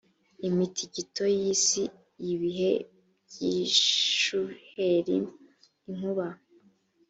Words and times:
imitingito 0.47 1.23
y 1.37 1.41
isi 1.53 1.83
ibihe 2.31 2.71
by 3.25 3.37
ishuheri 3.61 5.17
inkuba 5.89 6.27